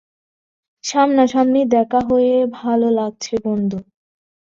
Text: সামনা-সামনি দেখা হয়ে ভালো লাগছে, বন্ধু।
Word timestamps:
সামনা-সামনি 0.83 1.61
দেখা 1.73 1.99
হয়ে 2.09 2.35
ভালো 2.53 2.87
লাগছে, 2.91 3.33
বন্ধু। 3.45 3.77